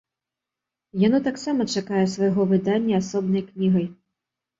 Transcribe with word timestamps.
Яно 1.01 1.19
таксама 1.27 1.67
чакае 1.81 2.01
свайго 2.13 2.41
выдання 2.53 2.95
асобнай 3.03 3.45
кнігай. 3.51 3.87